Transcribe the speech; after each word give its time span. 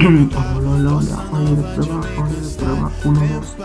Hola, 0.00 0.16
hola, 0.56 0.92
hola, 0.92 1.16
oye 1.36 1.54
de 1.56 1.62
prueba, 1.74 2.00
oye 2.22 2.40
de 2.40 2.48
prueba, 2.56 2.88
1, 3.04 3.12
2, 3.12 3.56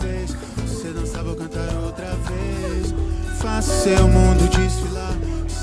3. 0.00 0.36
Você 0.66 0.88
dançava, 0.92 1.34
cantar 1.34 1.74
outra 1.82 2.14
vez. 2.28 2.94
Faça 3.38 3.72
seu 3.72 4.06
mundo 4.06 4.50
desfilar. 4.50 5.16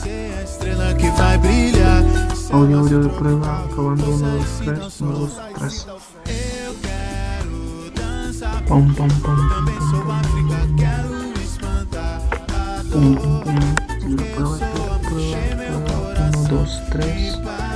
É 0.07 0.39
a 0.39 0.43
estrela 0.43 0.95
que 0.95 1.11
vai 1.11 1.37
brilhar. 1.37 2.03
Audio, 2.51 2.79
audio 2.79 3.01
de 3.01 3.09
prueba, 3.09 3.65
acabando 3.65 4.03
1, 4.03 4.17
2, 4.17 4.59
3, 4.65 5.01
1, 5.01 5.11
2, 5.11 5.31
3. 5.60 5.87
Eu 5.87 6.76
quero 6.81 7.91
dançar. 7.94 8.63
Pum, 8.63 8.91
pum, 8.91 9.07
pum, 9.07 9.49
Também 9.49 9.76
pum, 9.76 9.89
sou 9.91 10.01
pum, 10.01 10.15
pum, 12.89 13.13
pum, 13.13 13.39
pum. 13.41 13.60
Audio 14.01 14.17
de 14.17 14.23
prueba, 14.23 14.57
audio 14.65 15.19
de 15.19 15.37
prueba, 15.62 15.85
prueba, 16.89 17.66
1, 17.66 17.69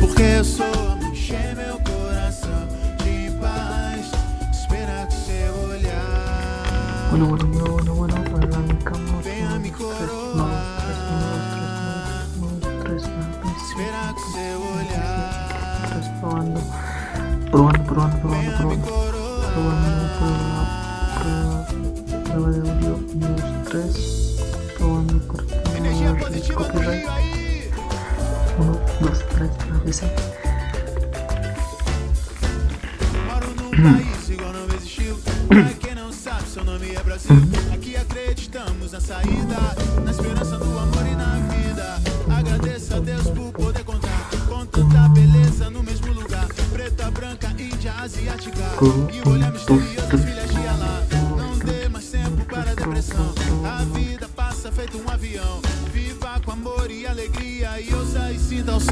Porque 0.00 0.22
eu 0.22 0.44
sou 0.44 0.64
amor, 0.64 1.10
encher 1.10 1.56
meu 1.56 1.80
coração 1.80 2.68
de 3.02 3.32
paz. 3.40 4.12
Esperar 4.52 5.08
que 5.08 5.14
seu 5.14 5.54
olhar. 5.70 7.10
Venha 9.24 9.56
1, 9.56 9.58
me 9.58 9.70
2, 9.70 9.82
3, 9.82 9.88
1, 9.88 9.90
2, 9.90 9.90
3, 9.90 10.06
coroar. 10.06 10.66
1, 12.36 12.60
2, 12.60 12.62
3, 12.62 12.62
1, 12.62 12.62
2, 12.62 12.78
3, 12.84 13.06
1, 13.06 13.18
2, 13.18 13.42
3, 13.42 13.62
Esperar 13.66 14.14
que 14.14 14.20
seu 14.30 14.58
olhar. 14.60 15.06
De 19.56 19.62
audio, 22.42 22.94
1, 22.94 23.06
2, 23.14 23.68
3, 23.70 24.36
probando 24.76 25.20
para 25.20 25.76
Energia 25.78 26.14
positiva 26.14 26.64
do 26.64 26.78
Rio 26.78 27.10
aí. 27.10 27.70
1, 29.00 29.04
2, 29.06 29.18
3, 29.18 29.50
avisa. 29.74 30.12
Moro 33.24 33.48
num 33.56 33.70
país 33.70 34.28
igual 34.28 34.52
não 34.52 34.66
existiu. 34.76 35.18
Pra 35.48 35.64
quem 35.80 35.94
não 35.94 36.12
sabe, 36.12 36.48
seu 36.48 36.64
nome 36.64 36.94
é 36.94 37.02
Brasil. 37.02 37.36
Aqui 37.72 37.96
acreditamos 37.96 38.92
na 38.92 39.00
saída, 39.00 39.56
na 40.04 40.10
esperança 40.10 40.58
do 40.58 40.78
amor 40.78 41.06
e 41.06 41.14
na 41.16 41.36
vida. 41.48 41.98
Agradeço 42.36 42.94
a 42.94 43.00
Deus 43.00 43.30
por 43.30 43.52
poder 43.52 43.84
contar 43.84 44.28
com 44.48 44.66
tanta 44.66 45.08
beleza 45.08 45.70
no 45.70 45.82
A 53.64 53.84
vida 53.98 54.28
passa 54.36 54.70
feito 54.70 54.98
um 54.98 55.10
avião. 55.10 55.62
Viva 55.90 56.38
com 56.44 56.50
amor 56.50 56.90
e 56.90 57.06
alegria 57.06 57.80
e 57.80 57.94
ouça 57.94 58.30
e 58.30 58.38
sinta 58.38 58.74
o 58.74 58.80
som. 58.80 58.84